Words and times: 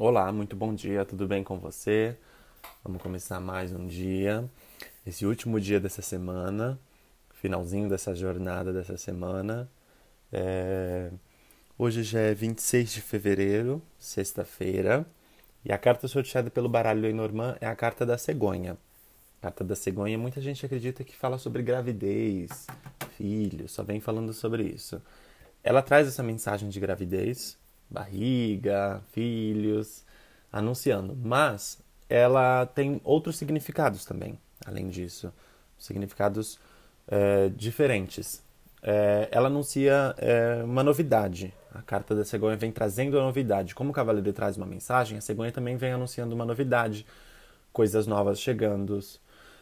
Olá, 0.00 0.30
muito 0.30 0.54
bom 0.54 0.72
dia, 0.72 1.04
tudo 1.04 1.26
bem 1.26 1.42
com 1.42 1.58
você? 1.58 2.16
Vamos 2.84 3.02
começar 3.02 3.40
mais 3.40 3.72
um 3.72 3.84
dia, 3.84 4.48
esse 5.04 5.26
último 5.26 5.60
dia 5.60 5.80
dessa 5.80 6.00
semana, 6.00 6.78
finalzinho 7.34 7.88
dessa 7.88 8.14
jornada 8.14 8.72
dessa 8.72 8.96
semana. 8.96 9.68
É... 10.32 11.10
Hoje 11.76 12.04
já 12.04 12.20
é 12.20 12.32
26 12.32 12.92
de 12.92 13.00
fevereiro, 13.00 13.82
sexta-feira, 13.98 15.04
e 15.64 15.72
a 15.72 15.78
carta 15.78 16.06
sorteada 16.06 16.48
pelo 16.48 16.68
baralho 16.68 17.00
Lenormand 17.00 17.56
é 17.60 17.66
a 17.66 17.74
carta 17.74 18.06
da 18.06 18.16
cegonha. 18.16 18.78
A 19.40 19.46
carta 19.46 19.64
da 19.64 19.74
cegonha, 19.74 20.16
muita 20.16 20.40
gente 20.40 20.64
acredita 20.64 21.02
que 21.02 21.16
fala 21.16 21.38
sobre 21.38 21.60
gravidez, 21.60 22.68
filho, 23.16 23.68
só 23.68 23.82
vem 23.82 23.98
falando 23.98 24.32
sobre 24.32 24.62
isso. 24.62 25.02
Ela 25.60 25.82
traz 25.82 26.06
essa 26.06 26.22
mensagem 26.22 26.68
de 26.68 26.78
gravidez, 26.78 27.58
barriga, 27.90 29.02
filhos, 29.12 30.04
anunciando. 30.52 31.16
Mas 31.16 31.78
ela 32.08 32.66
tem 32.66 33.00
outros 33.04 33.36
significados 33.36 34.04
também, 34.04 34.38
além 34.64 34.88
disso. 34.88 35.32
Significados 35.78 36.58
é, 37.06 37.48
diferentes. 37.50 38.42
É, 38.82 39.28
ela 39.30 39.48
anuncia 39.48 40.14
é, 40.18 40.62
uma 40.64 40.82
novidade. 40.82 41.52
A 41.74 41.82
carta 41.82 42.14
da 42.14 42.24
cegonha 42.24 42.56
vem 42.56 42.72
trazendo 42.72 43.18
a 43.18 43.22
novidade. 43.22 43.74
Como 43.74 43.90
o 43.90 43.92
cavaleiro 43.92 44.32
traz 44.32 44.56
uma 44.56 44.66
mensagem, 44.66 45.18
a 45.18 45.20
cegonha 45.20 45.52
também 45.52 45.76
vem 45.76 45.92
anunciando 45.92 46.34
uma 46.34 46.44
novidade. 46.44 47.06
Coisas 47.72 48.06
novas 48.06 48.40
chegando. 48.40 48.98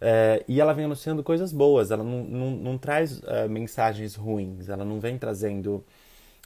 É, 0.00 0.44
e 0.46 0.60
ela 0.60 0.72
vem 0.72 0.84
anunciando 0.84 1.22
coisas 1.22 1.52
boas. 1.52 1.90
Ela 1.90 2.04
não, 2.04 2.24
não, 2.24 2.50
não 2.50 2.78
traz 2.78 3.20
é, 3.24 3.48
mensagens 3.48 4.14
ruins. 4.14 4.68
Ela 4.68 4.84
não 4.84 5.00
vem 5.00 5.18
trazendo 5.18 5.84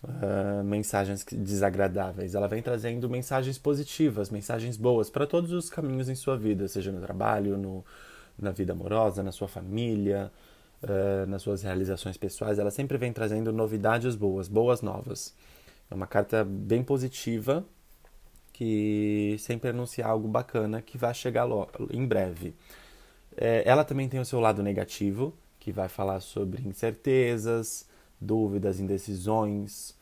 uh, 0.04 0.64
mensagens 0.64 1.24
desagradáveis. 1.30 2.34
Ela 2.34 2.48
vem 2.48 2.62
trazendo 2.62 3.08
mensagens 3.08 3.58
positivas, 3.58 4.30
mensagens 4.30 4.76
boas 4.76 5.10
para 5.10 5.26
todos 5.26 5.52
os 5.52 5.70
caminhos 5.70 6.08
em 6.08 6.14
sua 6.14 6.36
vida, 6.36 6.68
seja 6.68 6.90
no 6.90 7.00
trabalho, 7.00 7.56
no, 7.56 7.84
na 8.38 8.50
vida 8.50 8.72
amorosa, 8.72 9.22
na 9.22 9.32
sua 9.32 9.48
família, 9.48 10.30
uh, 10.82 11.26
nas 11.26 11.42
suas 11.42 11.62
realizações 11.62 12.16
pessoais. 12.16 12.58
Ela 12.58 12.70
sempre 12.70 12.98
vem 12.98 13.12
trazendo 13.12 13.52
novidades 13.52 14.14
boas, 14.14 14.48
boas 14.48 14.82
novas. 14.82 15.34
É 15.90 15.94
uma 15.94 16.06
carta 16.06 16.44
bem 16.44 16.82
positiva 16.82 17.64
que 18.52 19.36
sempre 19.38 19.70
anuncia 19.70 20.06
algo 20.06 20.28
bacana 20.28 20.82
que 20.82 20.98
vai 20.98 21.14
chegar 21.14 21.44
logo, 21.44 21.88
em 21.90 22.06
breve. 22.06 22.54
É, 23.36 23.62
ela 23.66 23.82
também 23.82 24.08
tem 24.08 24.20
o 24.20 24.24
seu 24.24 24.40
lado 24.40 24.62
negativo, 24.62 25.34
que 25.58 25.72
vai 25.72 25.88
falar 25.88 26.20
sobre 26.20 26.62
incertezas, 26.62 27.86
dúvidas, 28.22 28.80
indecisões. 28.80 29.94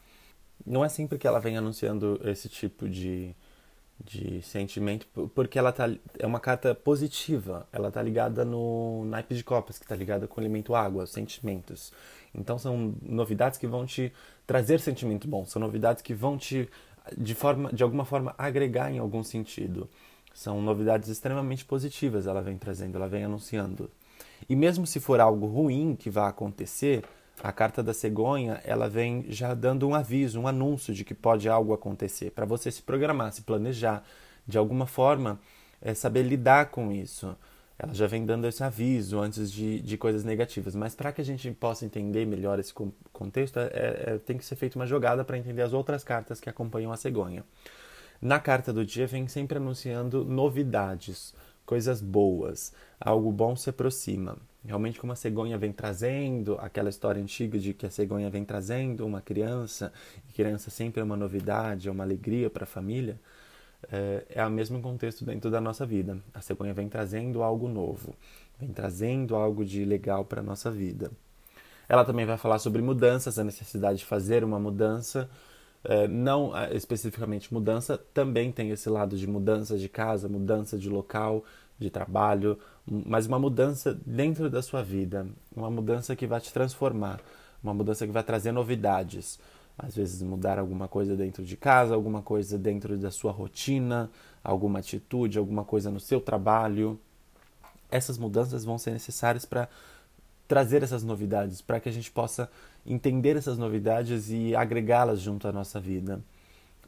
Não 0.67 0.85
é 0.85 0.89
sempre 0.89 1.19
que 1.19 1.27
ela 1.27 1.41
vem 1.41 1.57
anunciando 1.57 2.21
esse 2.25 2.49
tipo 2.49 2.89
de, 2.89 3.35
de 4.05 4.43
sentimento, 4.43 5.07
porque 5.35 5.59
ela 5.59 5.73
tá, 5.73 5.91
é 6.19 6.27
uma 6.27 6.41
carta 6.41 6.75
positiva. 6.75 7.67
Ela 7.73 7.89
está 7.89 8.03
ligada 8.03 8.45
no 8.45 9.05
naipe 9.07 9.35
de 9.35 9.43
copas, 9.43 9.79
que 9.79 9.85
está 9.85 9.97
ligada 9.97 10.29
com 10.29 10.41
o 10.41 10.45
elemento 10.45 10.75
água, 10.75 11.07
sentimentos. 11.07 11.93
Então 12.35 12.59
são 12.59 12.95
novidades 13.03 13.59
que 13.59 13.67
vão 13.67 13.87
te 13.87 14.13
trazer 14.47 14.81
sentimento 14.81 15.27
bom, 15.27 15.45
são 15.45 15.61
novidades 15.61 16.03
que 16.03 16.15
vão 16.15 16.37
te 16.37 16.69
de 17.17 17.35
forma 17.35 17.73
de 17.73 17.83
alguma 17.83 18.05
forma 18.05 18.35
agregar 18.39 18.93
em 18.93 18.99
algum 18.99 19.25
sentido. 19.25 19.89
São 20.33 20.63
novidades 20.63 21.09
extremamente 21.09 21.65
positivas, 21.65 22.27
ela 22.27 22.41
vem 22.41 22.57
trazendo, 22.57 22.97
ela 22.97 23.09
vem 23.09 23.25
anunciando. 23.25 23.91
E 24.49 24.55
mesmo 24.55 24.87
se 24.87 25.01
for 25.01 25.21
algo 25.21 25.47
ruim 25.47 25.97
que 25.97 26.09
vai 26.09 26.29
acontecer, 26.29 27.05
a 27.43 27.53
carta 27.53 27.83
da 27.83 27.95
cegonha, 27.95 28.61
ela 28.65 28.89
vem 28.89 29.25
já 29.29 29.55
dando 29.55 29.89
um 29.89 29.95
aviso, 29.95 30.41
um 30.41 30.47
anúncio 30.47 30.93
de 30.93 31.05
que 31.05 31.15
pode 31.15 31.49
algo 31.49 31.73
acontecer, 31.73 32.31
para 32.31 32.45
você 32.45 32.71
se 32.71 32.83
programar, 32.83 33.33
se 33.33 33.43
planejar, 33.43 34.05
de 34.47 34.59
alguma 34.59 34.87
forma 34.87 35.41
é, 35.81 35.95
saber 35.95 36.23
lidar 36.23 36.67
com 36.67 36.93
isso. 36.93 37.37
Ela 37.79 37.95
já 37.95 38.07
vem 38.07 38.27
dando 38.27 38.47
esse 38.47 38.63
aviso 38.63 39.19
antes 39.19 39.51
de, 39.51 39.81
de 39.81 39.97
coisas 39.97 40.23
negativas. 40.23 40.75
Mas 40.75 40.95
para 40.95 41.13
que 41.13 41.23
a 41.23 41.25
gente 41.25 41.51
possa 41.53 41.87
entender 41.87 42.27
melhor 42.27 42.59
esse 42.59 42.75
contexto, 43.11 43.59
é, 43.59 43.69
é, 43.73 44.19
tem 44.19 44.37
que 44.37 44.45
ser 44.45 44.57
feita 44.57 44.79
uma 44.79 44.87
jogada 44.87 45.25
para 45.25 45.39
entender 45.39 45.63
as 45.63 45.73
outras 45.73 46.05
cartas 46.05 46.41
que 46.41 46.51
acompanham 46.51 46.93
a 46.93 46.97
cegonha. 46.97 47.43
Na 48.21 48.39
carta 48.39 48.71
do 48.71 48.85
dia 48.85 49.07
vem 49.07 49.27
sempre 49.29 49.57
anunciando 49.57 50.27
novidades, 50.27 51.33
coisas 51.71 52.03
boas, 52.03 52.73
algo 53.01 53.31
bom 53.31 53.55
se 53.55 53.71
aproxima. 53.71 54.37
Realmente, 54.65 54.99
como 54.99 55.13
a 55.13 55.17
cegonha 55.17 55.57
vem 55.57 55.71
trazendo, 55.71 56.57
aquela 56.59 56.89
história 56.91 57.23
antiga 57.23 57.61
de 57.61 57.73
que 57.73 57.87
a 57.87 57.91
cegonha 57.91 58.29
vem 58.29 58.45
trazendo 58.45 59.07
uma 59.07 59.21
criança, 59.21 59.93
e 60.29 60.33
criança 60.33 60.69
sempre 60.69 61.01
é 61.01 61.05
uma 61.05 61.17
novidade, 61.17 61.87
é 61.87 61.93
uma 61.93 62.03
alegria 62.03 62.51
para 62.51 62.65
a 62.65 62.67
família, 62.67 63.21
é, 63.89 64.25
é 64.31 64.45
o 64.45 64.51
mesmo 64.51 64.83
contexto 64.83 65.25
dentro 65.25 65.49
da 65.49 65.61
nossa 65.61 65.87
vida. 65.87 66.19
A 66.35 66.41
cegonha 66.41 66.75
vem 66.75 66.89
trazendo 66.89 67.41
algo 67.41 67.69
novo, 67.69 68.17
vem 68.59 68.71
trazendo 68.71 69.37
algo 69.37 69.65
de 69.65 69.85
legal 69.85 70.25
para 70.25 70.41
a 70.41 70.43
nossa 70.43 70.73
vida. 70.73 71.09
Ela 71.89 72.05
também 72.05 72.27
vai 72.27 72.37
falar 72.37 72.59
sobre 72.59 72.83
mudanças, 72.83 73.39
a 73.39 73.45
necessidade 73.45 74.01
de 74.01 74.05
fazer 74.05 74.43
uma 74.43 74.59
mudança, 74.59 75.31
não 76.09 76.57
é, 76.57 76.75
especificamente 76.75 77.53
mudança, 77.53 77.99
também 78.13 78.53
tem 78.53 78.71
esse 78.71 78.89
lado 78.89 79.17
de 79.17 79.27
mudança 79.27 79.79
de 79.79 79.89
casa, 79.89 80.29
mudança 80.29 80.79
de 80.79 80.89
local, 80.89 81.45
de 81.79 81.89
trabalho, 81.89 82.59
mas 82.87 83.27
uma 83.27 83.39
mudança 83.39 83.99
dentro 84.05 84.51
da 84.51 84.61
sua 84.61 84.83
vida, 84.83 85.27
uma 85.55 85.71
mudança 85.71 86.15
que 86.15 86.27
vai 86.27 86.41
te 86.41 86.53
transformar, 86.53 87.21
uma 87.63 87.73
mudança 87.73 88.07
que 88.07 88.13
vai 88.13 88.23
trazer 88.23 88.53
novidades. 88.53 89.39
Às 89.79 89.97
vezes 89.97 90.21
mudar 90.21 90.59
alguma 90.59 90.87
coisa 90.87 91.17
dentro 91.17 91.43
de 91.43 91.57
casa, 91.57 91.95
alguma 91.95 92.21
coisa 92.21 92.59
dentro 92.59 92.99
da 92.99 93.11
sua 93.11 93.33
rotina, 93.33 94.11
alguma 94.45 94.81
atitude, 94.81 95.39
alguma 95.39 95.65
coisa 95.65 95.91
no 95.91 95.99
seu 95.99 96.21
trabalho. 96.21 97.01
Essas 97.91 98.19
mudanças 98.19 98.63
vão 98.63 98.77
ser 98.77 98.91
necessárias 98.91 99.47
para 99.47 99.71
trazer 100.51 100.83
essas 100.83 101.05
novidades, 101.05 101.63
para 101.63 101.79
que 101.79 101.89
a 101.89 101.93
gente 101.93 102.11
possa 102.11 102.51
entender 102.85 103.37
essas 103.37 103.57
novidades 103.57 104.31
e 104.31 104.53
agregá-las 104.57 105.21
junto 105.21 105.47
à 105.47 105.53
nossa 105.53 105.79
vida. 105.79 106.21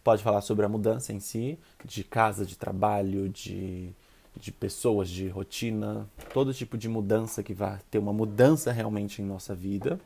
Pode 0.02 0.20
falar 0.20 0.40
sobre 0.40 0.66
a 0.66 0.68
mudança 0.68 1.12
em 1.12 1.20
si, 1.20 1.56
de 1.84 2.02
casa, 2.02 2.44
de 2.44 2.58
trabalho, 2.58 3.28
de 3.28 3.94
de 4.34 4.50
pessoas, 4.50 5.10
de 5.10 5.28
rotina, 5.28 6.08
todo 6.32 6.54
tipo 6.54 6.78
de 6.78 6.88
mudança 6.88 7.42
que 7.42 7.52
vai 7.52 7.78
ter 7.90 7.98
uma 7.98 8.14
mudança 8.14 8.72
realmente 8.72 9.20
em 9.20 9.24
nossa 9.24 9.54
vida. 9.54 10.00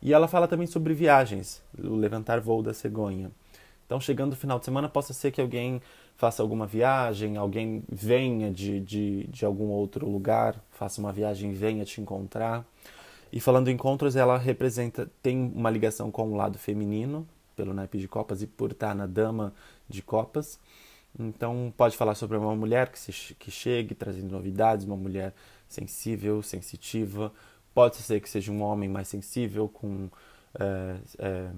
E 0.00 0.12
ela 0.12 0.28
fala 0.28 0.46
também 0.46 0.66
sobre 0.66 0.94
viagens, 0.94 1.60
o 1.76 1.96
levantar 1.96 2.40
voo 2.40 2.62
da 2.62 2.72
cegonha. 2.72 3.30
Então, 3.84 4.00
chegando 4.00 4.30
no 4.30 4.36
final 4.36 4.58
de 4.58 4.64
semana, 4.64 4.88
possa 4.88 5.12
ser 5.12 5.32
que 5.32 5.40
alguém 5.40 5.82
faça 6.18 6.42
alguma 6.42 6.66
viagem, 6.66 7.36
alguém 7.36 7.84
venha 7.88 8.50
de, 8.50 8.80
de, 8.80 9.26
de 9.28 9.44
algum 9.44 9.68
outro 9.68 10.10
lugar, 10.10 10.60
faça 10.72 11.00
uma 11.00 11.12
viagem 11.12 11.52
venha 11.52 11.84
te 11.84 12.00
encontrar. 12.00 12.66
E 13.32 13.38
falando 13.38 13.68
em 13.68 13.74
encontros, 13.74 14.16
ela 14.16 14.36
representa, 14.36 15.08
tem 15.22 15.52
uma 15.54 15.70
ligação 15.70 16.10
com 16.10 16.32
o 16.32 16.36
lado 16.36 16.58
feminino, 16.58 17.26
pelo 17.54 17.72
naipe 17.72 17.98
de 17.98 18.08
copas 18.08 18.42
e 18.42 18.48
por 18.48 18.72
estar 18.72 18.96
na 18.96 19.06
dama 19.06 19.54
de 19.88 20.02
copas. 20.02 20.58
Então, 21.16 21.72
pode 21.76 21.96
falar 21.96 22.16
sobre 22.16 22.36
uma 22.36 22.54
mulher 22.54 22.88
que, 22.88 22.98
se, 22.98 23.12
que 23.34 23.50
chegue 23.50 23.94
trazendo 23.94 24.32
novidades, 24.32 24.84
uma 24.84 24.96
mulher 24.96 25.32
sensível, 25.68 26.42
sensitiva. 26.42 27.32
Pode 27.72 27.94
ser 27.96 28.20
que 28.20 28.28
seja 28.28 28.50
um 28.50 28.60
homem 28.60 28.88
mais 28.88 29.06
sensível, 29.06 29.68
com. 29.68 30.10
É, 30.58 30.96
é, 31.18 31.50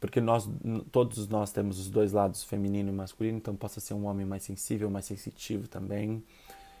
porque 0.00 0.20
nós, 0.20 0.48
todos 0.92 1.26
nós 1.28 1.52
temos 1.52 1.78
os 1.78 1.90
dois 1.90 2.12
lados, 2.12 2.44
feminino 2.44 2.90
e 2.90 2.92
masculino, 2.92 3.38
então 3.38 3.54
possa 3.56 3.80
ser 3.80 3.94
um 3.94 4.06
homem 4.06 4.24
mais 4.24 4.42
sensível, 4.42 4.90
mais 4.90 5.04
sensitivo 5.04 5.68
também, 5.68 6.22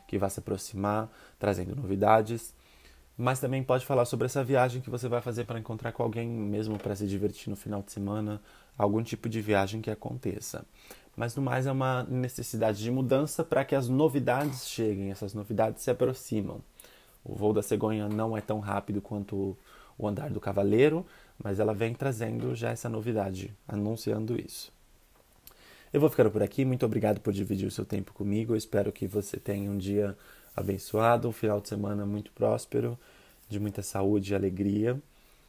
que 0.06 0.18
vai 0.18 0.30
se 0.30 0.40
aproximar, 0.40 1.10
trazendo 1.38 1.74
novidades. 1.74 2.54
Mas 3.16 3.40
também 3.40 3.62
pode 3.62 3.84
falar 3.84 4.04
sobre 4.04 4.26
essa 4.26 4.44
viagem 4.44 4.80
que 4.80 4.88
você 4.88 5.08
vai 5.08 5.20
fazer 5.20 5.44
para 5.44 5.58
encontrar 5.58 5.92
com 5.92 6.02
alguém, 6.02 6.28
mesmo 6.28 6.78
para 6.78 6.94
se 6.94 7.06
divertir 7.06 7.50
no 7.50 7.56
final 7.56 7.82
de 7.82 7.90
semana, 7.90 8.40
algum 8.76 9.02
tipo 9.02 9.28
de 9.28 9.40
viagem 9.40 9.80
que 9.80 9.90
aconteça 9.90 10.64
mas 11.18 11.34
no 11.34 11.42
mais 11.42 11.66
é 11.66 11.72
uma 11.72 12.04
necessidade 12.04 12.80
de 12.80 12.92
mudança 12.92 13.42
para 13.42 13.64
que 13.64 13.74
as 13.74 13.88
novidades 13.88 14.68
cheguem, 14.68 15.10
essas 15.10 15.34
novidades 15.34 15.82
se 15.82 15.90
aproximam. 15.90 16.60
O 17.24 17.34
voo 17.34 17.52
da 17.52 17.60
cegonha 17.60 18.08
não 18.08 18.36
é 18.36 18.40
tão 18.40 18.60
rápido 18.60 19.02
quanto 19.02 19.56
o 19.98 20.06
andar 20.06 20.30
do 20.30 20.38
cavaleiro, 20.38 21.04
mas 21.42 21.60
ela 21.60 21.74
vem 21.74 21.94
trazendo 21.94 22.54
já 22.54 22.70
essa 22.70 22.88
novidade, 22.88 23.54
anunciando 23.66 24.38
isso. 24.38 24.72
Eu 25.92 26.00
vou 26.00 26.10
ficando 26.10 26.30
por 26.30 26.42
aqui, 26.42 26.64
muito 26.64 26.84
obrigado 26.84 27.20
por 27.20 27.32
dividir 27.32 27.66
o 27.66 27.70
seu 27.70 27.84
tempo 27.84 28.12
comigo. 28.12 28.52
Eu 28.52 28.56
espero 28.56 28.92
que 28.92 29.06
você 29.06 29.38
tenha 29.38 29.70
um 29.70 29.78
dia 29.78 30.16
abençoado, 30.54 31.28
um 31.28 31.32
final 31.32 31.60
de 31.60 31.68
semana 31.68 32.04
muito 32.04 32.30
próspero, 32.32 32.98
de 33.48 33.58
muita 33.58 33.82
saúde 33.82 34.32
e 34.32 34.36
alegria. 34.36 35.00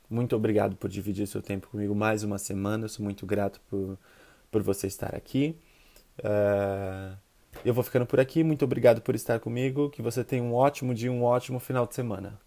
Muito 0.09 0.35
obrigado 0.35 0.75
por 0.75 0.89
dividir 0.89 1.27
seu 1.27 1.41
tempo 1.41 1.67
comigo 1.67 1.93
mais 1.93 2.23
uma 2.23 2.37
semana. 2.37 2.85
Eu 2.85 2.89
sou 2.89 3.03
muito 3.03 3.25
grato 3.25 3.59
por 3.69 3.97
por 4.51 4.61
você 4.61 4.87
estar 4.87 5.15
aqui. 5.15 5.55
Uh, 6.19 7.17
eu 7.63 7.73
vou 7.73 7.83
ficando 7.83 8.05
por 8.05 8.19
aqui. 8.19 8.43
Muito 8.43 8.65
obrigado 8.65 9.01
por 9.01 9.15
estar 9.15 9.39
comigo. 9.39 9.89
Que 9.89 10.01
você 10.01 10.23
tenha 10.23 10.43
um 10.43 10.53
ótimo 10.53 10.93
dia, 10.93 11.11
um 11.11 11.23
ótimo 11.23 11.59
final 11.59 11.85
de 11.87 11.95
semana. 11.95 12.39